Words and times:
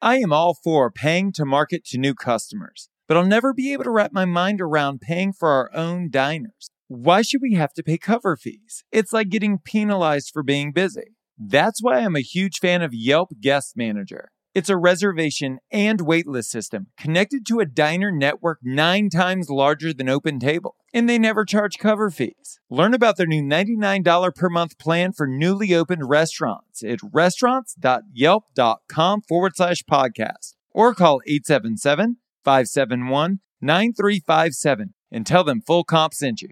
I 0.00 0.18
am 0.18 0.32
all 0.32 0.54
for 0.54 0.92
paying 0.92 1.32
to 1.32 1.44
market 1.44 1.84
to 1.86 1.98
new 1.98 2.14
customers, 2.14 2.88
but 3.08 3.16
I'll 3.16 3.26
never 3.26 3.52
be 3.52 3.72
able 3.72 3.82
to 3.82 3.90
wrap 3.90 4.12
my 4.12 4.24
mind 4.24 4.60
around 4.60 5.00
paying 5.00 5.32
for 5.32 5.48
our 5.48 5.70
own 5.74 6.08
diners. 6.08 6.70
Why 6.86 7.22
should 7.22 7.42
we 7.42 7.54
have 7.54 7.72
to 7.72 7.82
pay 7.82 7.98
cover 7.98 8.36
fees? 8.36 8.84
It's 8.92 9.12
like 9.12 9.28
getting 9.28 9.58
penalized 9.58 10.30
for 10.32 10.44
being 10.44 10.70
busy. 10.70 11.16
That's 11.36 11.82
why 11.82 11.98
I'm 11.98 12.14
a 12.14 12.20
huge 12.20 12.60
fan 12.60 12.80
of 12.80 12.94
Yelp 12.94 13.32
Guest 13.40 13.76
Manager. 13.76 14.28
It's 14.58 14.68
a 14.68 14.76
reservation 14.76 15.60
and 15.70 16.00
waitlist 16.00 16.46
system 16.46 16.88
connected 16.98 17.46
to 17.46 17.60
a 17.60 17.64
diner 17.64 18.10
network 18.10 18.58
nine 18.60 19.08
times 19.08 19.48
larger 19.48 19.92
than 19.92 20.08
OpenTable. 20.08 20.72
And 20.92 21.08
they 21.08 21.16
never 21.16 21.44
charge 21.44 21.78
cover 21.78 22.10
fees. 22.10 22.58
Learn 22.68 22.92
about 22.92 23.16
their 23.16 23.28
new 23.28 23.40
$99 23.40 24.34
per 24.34 24.48
month 24.48 24.76
plan 24.76 25.12
for 25.12 25.28
newly 25.28 25.76
opened 25.76 26.08
restaurants 26.08 26.82
at 26.82 26.98
restaurants.yelp.com 27.12 29.22
forward 29.28 29.52
slash 29.54 29.84
podcast 29.88 30.56
or 30.72 30.92
call 30.92 31.20
877 31.24 32.16
571 32.44 33.38
9357 33.60 34.94
and 35.12 35.24
tell 35.24 35.44
them 35.44 35.62
full 35.64 35.84
comp 35.84 36.12
sent 36.12 36.42
you. 36.42 36.48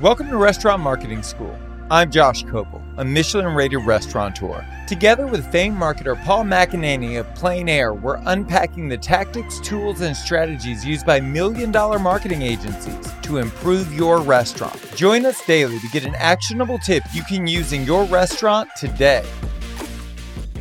Welcome 0.00 0.28
to 0.30 0.36
Restaurant 0.36 0.82
Marketing 0.82 1.22
School. 1.22 1.56
I'm 1.92 2.10
Josh 2.10 2.42
Kopel, 2.44 2.82
a 2.96 3.04
Michelin 3.04 3.54
rated 3.54 3.84
restaurateur. 3.84 4.64
Together 4.88 5.26
with 5.26 5.52
famed 5.52 5.76
marketer 5.76 6.18
Paul 6.24 6.44
McEnany 6.44 7.20
of 7.20 7.34
Plain 7.34 7.68
Air, 7.68 7.92
we're 7.92 8.18
unpacking 8.24 8.88
the 8.88 8.96
tactics, 8.96 9.60
tools, 9.60 10.00
and 10.00 10.16
strategies 10.16 10.86
used 10.86 11.04
by 11.04 11.20
million 11.20 11.70
dollar 11.70 11.98
marketing 11.98 12.40
agencies 12.40 13.12
to 13.20 13.36
improve 13.36 13.92
your 13.92 14.22
restaurant. 14.22 14.80
Join 14.96 15.26
us 15.26 15.44
daily 15.44 15.78
to 15.80 15.88
get 15.88 16.06
an 16.06 16.14
actionable 16.14 16.78
tip 16.78 17.02
you 17.12 17.24
can 17.24 17.46
use 17.46 17.74
in 17.74 17.84
your 17.84 18.04
restaurant 18.04 18.70
today. 18.74 19.26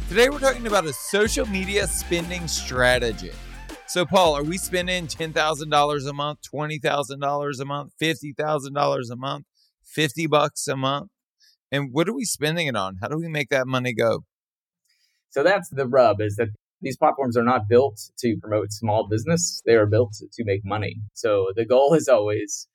Today, 0.09 0.27
we're 0.27 0.39
talking 0.39 0.67
about 0.67 0.83
a 0.83 0.91
social 0.91 1.45
media 1.45 1.87
spending 1.87 2.45
strategy. 2.49 3.31
So, 3.87 4.05
Paul, 4.05 4.35
are 4.35 4.43
we 4.43 4.57
spending 4.57 5.07
$10,000 5.07 6.09
a 6.09 6.13
month, 6.13 6.39
$20,000 6.53 7.59
a 7.61 7.65
month, 7.65 7.93
$50,000 8.01 9.09
a 9.09 9.15
month, 9.15 9.45
50 9.85 10.27
bucks 10.27 10.67
a 10.67 10.75
month? 10.75 11.10
And 11.71 11.89
what 11.91 12.09
are 12.09 12.13
we 12.13 12.25
spending 12.25 12.67
it 12.67 12.75
on? 12.75 12.97
How 13.01 13.07
do 13.07 13.17
we 13.17 13.27
make 13.27 13.49
that 13.49 13.67
money 13.67 13.93
go? 13.93 14.23
So 15.29 15.43
that's 15.43 15.69
the 15.69 15.87
rub 15.87 16.19
is 16.19 16.35
that 16.35 16.49
these 16.81 16.97
platforms 16.97 17.37
are 17.37 17.43
not 17.43 17.69
built 17.69 17.99
to 18.19 18.37
promote 18.41 18.71
small 18.71 19.07
business. 19.07 19.61
They 19.65 19.75
are 19.75 19.85
built 19.85 20.13
to 20.19 20.43
make 20.43 20.61
money. 20.65 20.95
So 21.13 21.47
the 21.55 21.65
goal 21.65 21.93
is 21.93 22.07
always 22.07 22.67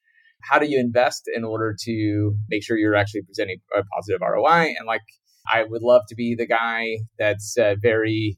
how 0.42 0.58
do 0.58 0.66
you 0.66 0.78
invest 0.78 1.28
in 1.34 1.44
order 1.44 1.74
to 1.82 2.34
make 2.48 2.62
sure 2.62 2.76
you're 2.76 2.94
actually 2.94 3.22
presenting 3.22 3.58
a 3.76 3.82
positive 3.94 4.20
ROI? 4.20 4.74
And 4.78 4.86
like, 4.86 5.02
I 5.52 5.64
would 5.64 5.82
love 5.82 6.02
to 6.08 6.14
be 6.14 6.34
the 6.36 6.46
guy 6.46 6.98
that's 7.18 7.56
uh, 7.58 7.74
very, 7.80 8.36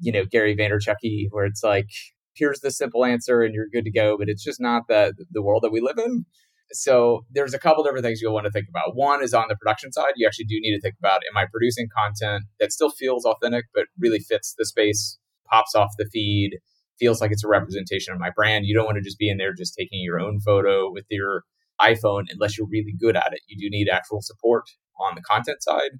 you 0.00 0.12
know, 0.12 0.24
Gary 0.24 0.56
Vaynerchuk 0.56 1.28
where 1.30 1.46
it's 1.46 1.62
like, 1.62 1.88
here's 2.34 2.60
the 2.60 2.70
simple 2.70 3.04
answer 3.04 3.42
and 3.42 3.54
you're 3.54 3.68
good 3.72 3.84
to 3.84 3.92
go. 3.92 4.16
But 4.18 4.28
it's 4.28 4.44
just 4.44 4.60
not 4.60 4.84
the, 4.88 5.14
the 5.30 5.42
world 5.42 5.62
that 5.62 5.72
we 5.72 5.80
live 5.80 5.98
in. 5.98 6.26
So 6.72 7.24
there's 7.30 7.54
a 7.54 7.58
couple 7.58 7.84
different 7.84 8.04
things 8.04 8.20
you'll 8.20 8.34
want 8.34 8.46
to 8.46 8.50
think 8.50 8.66
about. 8.68 8.96
One 8.96 9.22
is 9.22 9.34
on 9.34 9.46
the 9.48 9.56
production 9.56 9.92
side. 9.92 10.12
You 10.16 10.26
actually 10.26 10.46
do 10.46 10.56
need 10.60 10.74
to 10.74 10.80
think 10.80 10.94
about, 10.98 11.20
am 11.30 11.36
I 11.36 11.46
producing 11.50 11.88
content 11.96 12.44
that 12.58 12.72
still 12.72 12.90
feels 12.90 13.24
authentic, 13.24 13.66
but 13.74 13.84
really 13.98 14.18
fits 14.18 14.54
the 14.58 14.64
space, 14.64 15.18
pops 15.48 15.74
off 15.74 15.90
the 15.98 16.08
feed, 16.12 16.58
feels 16.98 17.20
like 17.20 17.30
it's 17.30 17.44
a 17.44 17.48
representation 17.48 18.12
of 18.12 18.20
my 18.20 18.30
brand. 18.34 18.66
You 18.66 18.74
don't 18.74 18.86
want 18.86 18.96
to 18.96 19.02
just 19.02 19.18
be 19.18 19.28
in 19.28 19.36
there 19.36 19.52
just 19.52 19.74
taking 19.78 20.00
your 20.02 20.20
own 20.20 20.40
photo 20.40 20.90
with 20.90 21.04
your 21.10 21.42
iPhone 21.80 22.24
unless 22.30 22.56
you're 22.56 22.68
really 22.70 22.94
good 22.98 23.16
at 23.16 23.32
it. 23.32 23.40
You 23.46 23.58
do 23.58 23.70
need 23.70 23.88
actual 23.88 24.20
support 24.20 24.64
on 25.00 25.14
the 25.14 25.22
content 25.22 25.62
side. 25.62 25.90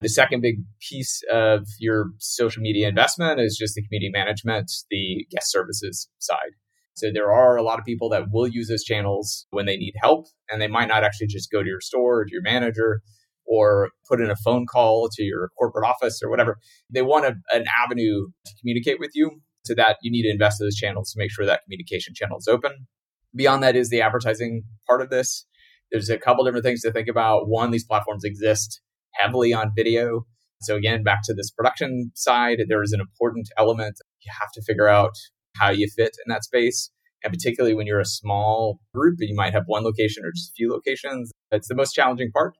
The 0.00 0.08
second 0.08 0.42
big 0.42 0.56
piece 0.88 1.22
of 1.32 1.66
your 1.78 2.06
social 2.18 2.62
media 2.62 2.88
investment 2.88 3.40
is 3.40 3.56
just 3.58 3.74
the 3.74 3.82
community 3.82 4.10
management, 4.12 4.70
the 4.90 5.26
guest 5.30 5.50
services 5.50 6.08
side. 6.18 6.52
So 6.94 7.10
there 7.12 7.32
are 7.32 7.56
a 7.56 7.62
lot 7.62 7.78
of 7.78 7.84
people 7.84 8.08
that 8.10 8.24
will 8.32 8.46
use 8.46 8.68
those 8.68 8.84
channels 8.84 9.46
when 9.50 9.66
they 9.66 9.76
need 9.76 9.94
help, 10.00 10.26
and 10.50 10.60
they 10.60 10.68
might 10.68 10.88
not 10.88 11.04
actually 11.04 11.26
just 11.26 11.50
go 11.50 11.62
to 11.62 11.68
your 11.68 11.80
store 11.80 12.20
or 12.20 12.24
to 12.24 12.32
your 12.32 12.42
manager 12.42 13.00
or 13.46 13.90
put 14.08 14.20
in 14.20 14.30
a 14.30 14.36
phone 14.36 14.64
call 14.66 15.08
to 15.12 15.22
your 15.22 15.50
corporate 15.58 15.86
office 15.86 16.20
or 16.22 16.30
whatever. 16.30 16.58
They 16.88 17.02
want 17.02 17.26
a, 17.26 17.34
an 17.52 17.66
avenue 17.84 18.28
to 18.46 18.52
communicate 18.60 18.98
with 18.98 19.10
you. 19.14 19.42
So 19.66 19.74
that 19.76 19.96
you 20.02 20.10
need 20.10 20.24
to 20.24 20.30
invest 20.30 20.60
in 20.60 20.66
those 20.66 20.76
channels 20.76 21.10
to 21.12 21.18
make 21.18 21.30
sure 21.30 21.46
that 21.46 21.62
communication 21.64 22.12
channel 22.14 22.36
is 22.36 22.46
open. 22.46 22.86
Beyond 23.34 23.62
that 23.62 23.76
is 23.76 23.88
the 23.88 24.02
advertising 24.02 24.64
part 24.86 25.00
of 25.00 25.08
this. 25.08 25.46
There's 25.90 26.10
a 26.10 26.18
couple 26.18 26.44
different 26.44 26.66
things 26.66 26.82
to 26.82 26.92
think 26.92 27.08
about. 27.08 27.48
One, 27.48 27.70
these 27.70 27.86
platforms 27.86 28.24
exist 28.24 28.82
heavily 29.12 29.54
on 29.54 29.72
video. 29.74 30.26
So 30.60 30.76
again, 30.76 31.02
back 31.02 31.20
to 31.24 31.34
this 31.34 31.50
production 31.50 32.12
side, 32.14 32.58
there 32.68 32.82
is 32.82 32.92
an 32.92 33.00
important 33.00 33.48
element. 33.56 33.96
You 34.20 34.32
have 34.38 34.50
to 34.52 34.62
figure 34.66 34.86
out 34.86 35.14
how 35.56 35.70
you 35.70 35.88
fit 35.88 36.16
in 36.24 36.30
that 36.30 36.44
space. 36.44 36.90
And 37.22 37.32
particularly 37.32 37.74
when 37.74 37.86
you're 37.86 38.00
a 38.00 38.04
small 38.04 38.80
group 38.94 39.16
and 39.20 39.28
you 39.28 39.34
might 39.34 39.54
have 39.54 39.64
one 39.66 39.82
location 39.82 40.24
or 40.24 40.32
just 40.32 40.50
a 40.50 40.56
few 40.56 40.70
locations, 40.70 41.32
that's 41.50 41.68
the 41.68 41.74
most 41.74 41.94
challenging 41.94 42.30
part. 42.32 42.54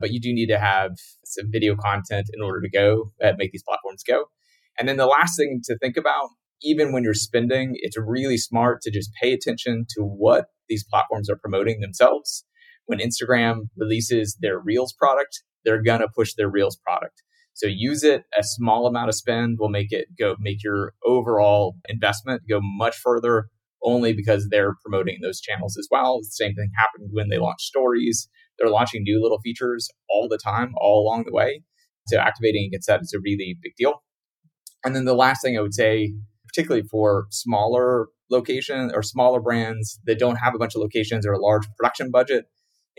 But 0.00 0.12
you 0.12 0.20
do 0.20 0.32
need 0.32 0.46
to 0.48 0.58
have 0.58 0.92
some 1.24 1.46
video 1.50 1.76
content 1.76 2.26
in 2.34 2.42
order 2.42 2.60
to 2.60 2.70
go 2.70 3.12
uh, 3.22 3.32
make 3.36 3.52
these 3.52 3.64
platforms 3.66 4.02
go. 4.06 4.26
And 4.78 4.88
then 4.88 4.96
the 4.96 5.06
last 5.06 5.36
thing 5.36 5.60
to 5.64 5.78
think 5.78 5.96
about, 5.96 6.28
even 6.62 6.92
when 6.92 7.02
you're 7.02 7.14
spending, 7.14 7.72
it's 7.76 7.96
really 7.98 8.36
smart 8.36 8.80
to 8.82 8.90
just 8.90 9.10
pay 9.20 9.32
attention 9.32 9.86
to 9.96 10.02
what 10.02 10.46
these 10.68 10.84
platforms 10.84 11.28
are 11.30 11.36
promoting 11.36 11.80
themselves. 11.80 12.44
When 12.86 12.98
Instagram 12.98 13.68
releases 13.76 14.36
their 14.40 14.58
Reels 14.58 14.94
product, 14.98 15.42
they're 15.64 15.82
going 15.82 16.00
to 16.00 16.08
push 16.14 16.34
their 16.34 16.48
Reels 16.48 16.78
product. 16.84 17.22
So 17.56 17.66
use 17.66 18.04
it. 18.04 18.24
A 18.38 18.44
small 18.44 18.86
amount 18.86 19.08
of 19.08 19.14
spend 19.14 19.56
will 19.58 19.70
make 19.70 19.90
it 19.90 20.08
go, 20.18 20.36
make 20.38 20.62
your 20.62 20.92
overall 21.06 21.76
investment 21.88 22.42
go 22.48 22.60
much 22.62 22.96
further 22.96 23.46
only 23.82 24.12
because 24.12 24.48
they're 24.50 24.74
promoting 24.84 25.20
those 25.22 25.40
channels 25.40 25.76
as 25.78 25.88
well. 25.90 26.18
The 26.18 26.24
same 26.32 26.54
thing 26.54 26.70
happened 26.76 27.10
when 27.12 27.30
they 27.30 27.38
launched 27.38 27.62
stories. 27.62 28.28
They're 28.58 28.68
launching 28.68 29.02
new 29.02 29.22
little 29.22 29.40
features 29.40 29.88
all 30.10 30.28
the 30.28 30.38
time, 30.38 30.74
all 30.76 31.02
along 31.02 31.24
the 31.26 31.32
way. 31.32 31.62
So 32.08 32.18
activating 32.18 32.66
against 32.66 32.88
that 32.88 33.00
is 33.00 33.14
a 33.16 33.20
really 33.20 33.56
big 33.62 33.72
deal. 33.78 34.02
And 34.84 34.94
then 34.94 35.06
the 35.06 35.14
last 35.14 35.40
thing 35.42 35.56
I 35.56 35.62
would 35.62 35.74
say, 35.74 36.12
particularly 36.46 36.86
for 36.90 37.26
smaller 37.30 38.08
location 38.30 38.90
or 38.94 39.02
smaller 39.02 39.40
brands 39.40 39.98
that 40.04 40.18
don't 40.18 40.36
have 40.36 40.54
a 40.54 40.58
bunch 40.58 40.74
of 40.74 40.82
locations 40.82 41.26
or 41.26 41.32
a 41.32 41.40
large 41.40 41.66
production 41.78 42.10
budget, 42.10 42.44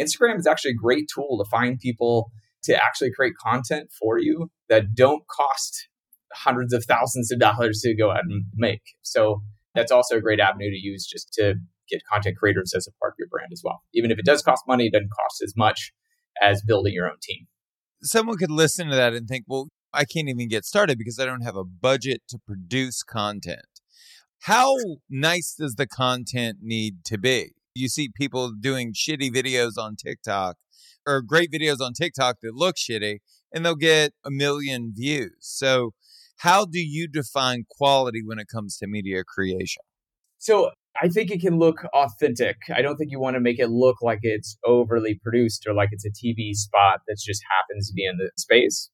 Instagram 0.02 0.40
is 0.40 0.48
actually 0.48 0.72
a 0.72 0.82
great 0.82 1.08
tool 1.14 1.38
to 1.44 1.50
find 1.50 1.80
people 1.80 2.32
to 2.68 2.76
actually 2.76 3.12
create 3.12 3.34
content 3.42 3.90
for 4.00 4.18
you 4.18 4.50
that 4.70 4.96
don't 4.96 5.24
cost 5.28 5.88
hundreds 6.34 6.74
of 6.74 6.86
thousands 6.86 7.32
of 7.32 7.40
dollars 7.40 7.82
to 7.82 7.96
go 7.96 8.12
out 8.12 8.22
and 8.28 8.46
make. 8.56 8.82
So 9.02 9.42
that's 9.76 9.92
also 9.92 10.18
a 10.18 10.22
great 10.22 10.40
avenue 10.40 10.70
to 10.70 10.78
use 10.78 11.06
just 11.06 11.34
to 11.34 11.56
get 11.90 12.02
content 12.12 12.38
creators 12.38 12.74
as 12.76 12.88
a 12.88 12.92
part 13.00 13.14
of 13.14 13.16
your 13.20 13.28
brand 13.30 13.50
as 13.52 13.62
well. 13.64 13.82
Even 13.94 14.12
if 14.12 14.20
it 14.20 14.26
does 14.26 14.42
cost 14.42 14.64
money, 14.68 14.88
it 14.88 14.94
doesn't 14.94 15.10
cost 15.18 15.42
as 15.44 15.54
much 15.56 15.94
as 16.42 16.62
building 16.62 16.94
your 16.94 17.08
own 17.08 17.18
team. 17.22 17.48
Someone 18.04 18.38
could 18.38 18.52
listen 18.52 18.90
to 18.90 18.96
that 18.96 19.14
and 19.14 19.28
think, 19.28 19.46
well, 19.48 19.70
I 19.94 20.06
can't 20.06 20.30
even 20.30 20.50
get 20.50 20.66
started 20.66 20.98
because 20.98 21.20
I 21.20 21.26
don't 21.26 21.42
have 21.42 21.56
a 21.56 21.64
budget 21.64 22.22
to 22.30 22.38
produce 22.46 23.04
content. 23.04 23.66
How 24.42 24.76
nice 25.10 25.56
does 25.58 25.76
the 25.76 25.88
content 25.88 26.60
need 26.62 27.04
to 27.06 27.18
be? 27.18 27.54
You 27.74 27.88
see 27.90 28.10
people 28.14 28.52
doing 28.52 28.94
shitty 28.94 29.32
videos 29.32 29.78
on 29.78 29.96
TikTok 29.96 30.58
or 31.08 31.22
great 31.22 31.52
videos 31.52 31.80
on 31.82 31.94
TikTok 31.94 32.38
that 32.42 32.54
look 32.54 32.76
shitty 32.76 33.20
and 33.52 33.66
they'll 33.66 33.76
get 33.76 34.12
a 34.24 34.30
million 34.30 34.94
views. 34.96 35.38
So, 35.40 35.94
how 36.42 36.66
do 36.66 36.80
you 36.80 37.08
define 37.08 37.66
quality 37.70 38.22
when 38.24 38.38
it 38.38 38.48
comes 38.48 38.78
to 38.78 38.88
media 38.88 39.24
creation? 39.24 39.82
So, 40.38 40.72
I 41.02 41.08
think 41.08 41.32
it 41.32 41.42
can 41.42 41.58
look 41.58 41.84
authentic. 41.94 42.58
I 42.76 42.82
don't 42.82 42.98
think 42.98 43.12
you 43.12 43.20
want 43.20 43.36
to 43.36 43.40
make 43.40 43.60
it 43.60 43.70
look 43.70 43.98
like 44.02 44.20
it's 44.24 44.58
overly 44.66 45.20
produced 45.24 45.66
or 45.68 45.74
like 45.74 45.90
it's 45.92 46.06
a 46.06 46.10
TV 46.10 46.54
spot 46.54 47.02
that 47.08 47.18
just 47.24 47.42
happens 47.50 47.88
to 47.88 47.94
be 47.94 48.06
in 48.06 48.18
the 48.18 48.32
space. 48.38 48.90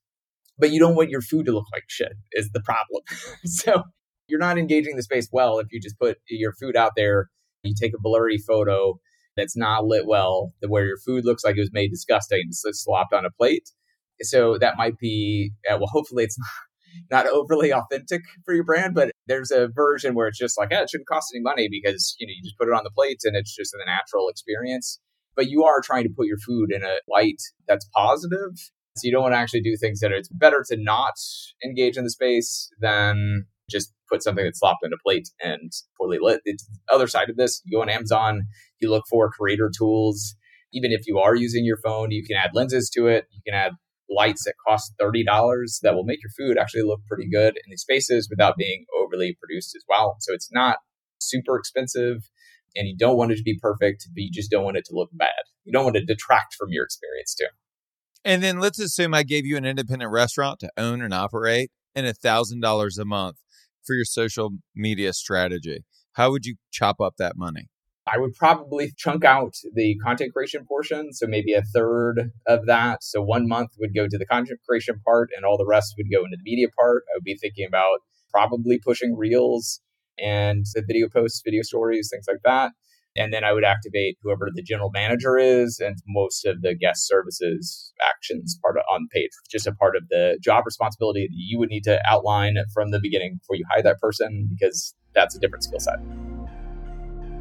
But 0.60 0.72
you 0.72 0.80
don't 0.80 0.96
want 0.96 1.10
your 1.10 1.22
food 1.22 1.46
to 1.48 1.52
look 1.52 1.66
like 1.74 1.84
shit, 1.88 2.14
is 2.34 2.52
the 2.54 2.62
problem. 2.62 3.02
so, 3.46 3.84
you're 4.28 4.40
not 4.40 4.58
engaging 4.58 4.96
the 4.96 5.04
space 5.04 5.28
well 5.32 5.60
if 5.60 5.68
you 5.72 5.82
just 5.82 6.00
put 6.00 6.18
your 6.28 6.54
food 6.54 6.76
out 6.78 6.94
there, 6.96 7.30
you 7.64 7.74
take 7.80 7.94
a 7.94 8.02
blurry 8.02 8.38
photo 8.38 9.00
that's 9.36 9.58
not 9.58 9.86
lit 9.86 10.06
well, 10.06 10.54
where 10.68 10.86
your 10.86 10.98
food 10.98 11.26
looks 11.26 11.44
like 11.44 11.58
it 11.58 11.62
was 11.62 11.74
made 11.74 11.90
disgusting, 11.90 12.44
it's 12.50 12.64
slopped 12.84 13.14
on 13.14 13.26
a 13.26 13.32
plate. 13.32 13.70
So 14.22 14.58
that 14.60 14.78
might 14.78 14.98
be, 15.00 15.52
uh, 15.70 15.78
well, 15.78 15.90
hopefully 15.92 16.24
it's 16.24 16.38
not, 17.12 17.26
not 17.26 17.34
overly 17.34 17.74
authentic 17.74 18.22
for 18.46 18.54
your 18.54 18.64
brand, 18.64 18.94
but 18.94 19.12
there's 19.28 19.52
a 19.52 19.68
version 19.68 20.14
where 20.14 20.28
it's 20.28 20.38
just 20.38 20.58
like, 20.58 20.72
eh, 20.72 20.82
it 20.82 20.90
shouldn't 20.90 21.08
cost 21.08 21.32
any 21.34 21.42
money 21.42 21.68
because, 21.70 22.16
you 22.20 22.28
know, 22.28 22.32
you 22.36 22.44
just 22.44 22.58
put 22.58 22.68
it 22.68 22.74
on 22.74 22.84
the 22.84 22.92
plate 22.92 23.20
and 23.24 23.36
it's 23.36 23.56
just 23.56 23.74
a 23.74 23.86
natural 23.86 24.30
experience. 24.30 25.00
But 25.36 25.50
you 25.50 25.64
are 25.64 25.82
trying 25.82 26.04
to 26.04 26.14
put 26.16 26.28
your 26.28 26.38
food 26.38 26.72
in 26.72 26.84
a 26.84 26.98
light 27.10 27.42
that's 27.68 27.90
positive. 27.96 28.52
So 28.96 29.02
you 29.08 29.12
don't 29.12 29.24
want 29.24 29.34
to 29.34 29.40
actually 29.40 29.62
do 29.62 29.76
things 29.76 30.00
that 30.02 30.12
are, 30.12 30.16
it's 30.16 30.30
better 30.30 30.64
to 30.70 30.78
not 30.78 31.14
engage 31.66 31.98
in 31.98 32.04
the 32.04 32.12
space 32.12 32.70
than 32.80 33.46
just 33.70 33.94
put 34.10 34.24
something 34.24 34.44
that's 34.44 34.60
slopped 34.60 34.86
in 34.86 34.94
a 34.94 34.98
plate 35.04 35.30
and 35.42 35.72
poorly 35.98 36.18
lit. 36.22 36.42
It's 36.46 36.66
the 36.66 36.94
other 36.94 37.08
side 37.08 37.30
of 37.30 37.38
this. 37.38 37.62
You 37.66 37.78
go 37.78 37.82
on 37.82 37.90
Amazon, 37.90 38.44
you 38.80 38.90
look 38.90 39.06
for 39.10 39.30
creator 39.32 39.72
tools. 39.76 40.36
Even 40.74 40.92
if 40.92 41.06
you 41.06 41.20
are 41.20 41.36
using 41.36 41.66
your 41.66 41.78
phone, 41.78 42.12
you 42.12 42.24
can 42.26 42.36
add 42.36 42.52
lenses 42.54 42.90
to 42.96 43.08
it. 43.08 43.28
You 43.32 43.42
can 43.46 43.54
add 43.54 43.74
lights 44.10 44.46
that 44.46 44.56
cost 44.68 44.94
$30 45.02 45.26
that 45.82 45.96
will 45.96 46.04
make 46.04 46.20
your 46.22 46.32
food 46.38 46.58
actually 46.58 46.84
look 46.84 47.02
pretty 47.08 47.30
good 47.30 47.56
in 47.56 47.70
these 47.70 47.82
spaces 47.82 48.28
without 48.30 48.58
being 48.58 48.86
overly 49.00 49.38
produced 49.40 49.76
as 49.76 49.84
well. 49.88 50.18
So 50.20 50.34
it's 50.34 50.50
not 50.52 50.78
super 51.22 51.58
expensive 51.58 52.18
and 52.76 52.88
you 52.88 52.96
don't 52.98 53.18
want 53.18 53.32
it 53.32 53.38
to 53.38 53.44
be 53.44 53.58
perfect, 53.62 54.08
but 54.14 54.22
you 54.22 54.32
just 54.32 54.52
don't 54.52 54.64
want 54.64 54.78
it 54.78 54.86
to 54.86 54.96
look 54.96 55.10
bad. 55.14 55.30
You 55.64 55.72
don't 55.72 55.84
want 55.84 55.96
to 55.96 56.06
detract 56.06 56.56
from 56.56 56.70
your 56.72 56.84
experience 56.84 57.36
too. 57.36 57.48
And 58.26 58.42
then 58.42 58.60
let's 58.60 58.80
assume 58.80 59.14
I 59.14 59.24
gave 59.24 59.46
you 59.46 59.58
an 59.58 59.66
independent 59.66 60.12
restaurant 60.12 60.60
to 60.62 60.72
own 60.78 61.02
and 61.02 61.14
operate 61.14 61.72
and 61.96 62.08
a 62.08 62.14
thousand 62.14 62.62
dollars 62.62 62.98
a 62.98 63.06
month 63.06 63.38
for 63.86 63.94
your 63.94 64.06
social 64.06 64.52
media 64.76 65.14
strategy. 65.14 65.86
How 66.14 66.32
would 66.32 66.46
you 66.46 66.56
chop 66.72 67.02
up 67.02 67.16
that 67.18 67.38
money? 67.38 67.70
I 68.06 68.18
would 68.18 68.34
probably 68.34 68.92
chunk 68.98 69.24
out 69.24 69.54
the 69.74 69.96
content 70.04 70.34
creation 70.34 70.66
portion. 70.68 71.14
So 71.14 71.26
maybe 71.26 71.54
a 71.54 71.62
third 71.62 72.32
of 72.48 72.66
that. 72.66 73.02
So 73.02 73.22
one 73.22 73.48
month 73.48 73.72
would 73.80 73.96
go 73.96 74.08
to 74.08 74.18
the 74.18 74.26
content 74.26 74.60
creation 74.68 75.00
part 75.06 75.30
and 75.36 75.46
all 75.46 75.58
the 75.58 75.66
rest 75.66 75.96
would 75.98 76.12
go 76.12 76.26
into 76.26 76.38
the 76.38 76.44
media 76.44 76.68
part. 76.78 77.04
I 77.10 77.16
would 77.16 77.24
be 77.24 77.38
thinking 77.38 77.66
about 77.66 78.00
probably 78.30 78.80
pushing 78.84 79.16
reels 79.16 79.80
and 80.20 80.66
the 80.74 80.84
video 80.86 81.08
posts, 81.08 81.42
video 81.44 81.62
stories, 81.62 82.10
things 82.12 82.26
like 82.28 82.42
that. 82.44 82.74
And 83.16 83.32
then 83.32 83.44
I 83.44 83.54
would 83.54 83.64
activate 83.64 84.18
whoever 84.24 84.50
the 84.54 84.64
general 84.64 84.90
manager 84.92 85.38
is 85.38 85.80
and 85.80 85.98
most 86.08 86.46
of 86.46 86.62
the 86.62 86.76
guest 86.76 87.08
services 87.08 87.94
actions 88.04 88.58
part 88.64 88.78
of, 88.78 88.84
on 88.92 89.08
page, 89.14 89.30
just 89.52 89.68
a 89.68 89.74
part 89.74 89.96
of 89.96 90.04
the 90.10 90.40
job 90.44 90.66
responsibility 90.66 91.28
that 91.28 91.32
you 91.32 91.60
would 91.60 91.70
need 91.70 91.84
to 91.84 92.02
outline 92.10 92.56
from 92.74 92.92
the 92.92 93.00
beginning 93.02 93.40
before 93.40 93.56
you 93.56 93.66
hire 93.72 93.84
that 93.84 94.00
person 94.00 94.50
because 94.50 94.96
that's 95.14 95.36
a 95.36 95.40
different 95.40 95.64
skill 95.64 95.80
set. 95.80 96.00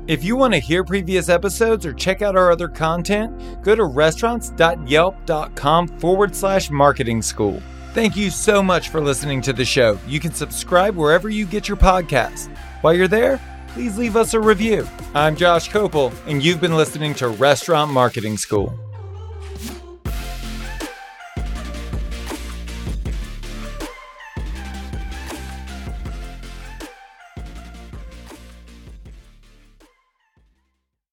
If 0.09 0.25
you 0.25 0.35
want 0.35 0.53
to 0.53 0.59
hear 0.59 0.83
previous 0.83 1.29
episodes 1.29 1.87
or 1.87 1.93
check 1.93 2.23
out 2.23 2.37
our 2.37 2.51
other 2.51 2.67
content, 2.67 3.63
go 3.63 3.77
to 3.77 3.85
restaurants.yelp.com 3.85 5.89
forward 6.01 6.35
slash 6.35 6.71
marketing 6.71 7.23
school. 7.23 7.63
Thank 7.95 8.17
you 8.17 8.31
so 8.31 8.63
much 8.63 8.89
for 8.89 9.01
listening 9.01 9.43
to 9.43 9.53
the 9.53 9.65
show. 9.65 9.97
You 10.09 10.19
can 10.19 10.33
subscribe 10.33 10.97
wherever 10.97 11.29
you 11.29 11.47
get 11.47 11.69
your 11.69 11.77
podcasts. 11.77 12.49
While 12.81 12.95
you're 12.95 13.07
there, 13.07 13.41
please 13.73 13.97
leave 13.99 14.17
us 14.17 14.35
a 14.35 14.41
review. 14.41 14.87
I'm 15.15 15.35
Josh 15.37 15.71
Kopel, 15.71 16.13
and 16.27 16.43
you've 16.43 16.61
been 16.61 16.77
listening 16.77 17.15
to 17.15 17.29
Restaurant 17.29 17.91
Marketing 17.91 18.37
School. 18.37 18.79